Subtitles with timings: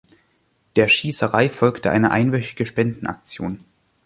[0.77, 3.63] Der Schießerei folgte eine einwöchige Spendenaktion.